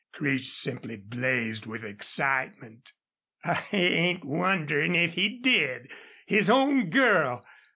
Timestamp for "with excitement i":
1.67-3.63